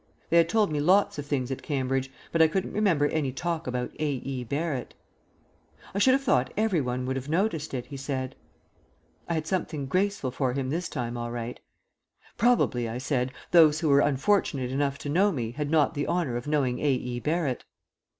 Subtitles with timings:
[0.31, 3.67] They had told me lots of things at Cambridge, but I couldn't remember any talk
[3.67, 4.13] about A.
[4.25, 4.43] E.
[4.43, 4.95] Barrett.
[5.93, 8.35] "I should have thought every one would have noticed it," he said.
[9.29, 11.59] I had something graceful for him this time all right.
[12.35, 16.35] "Probably," I said, "those who were unfortunate enough to know me had not the honour
[16.35, 16.93] of knowing A.
[16.95, 17.19] E.
[17.19, 17.63] Barrett."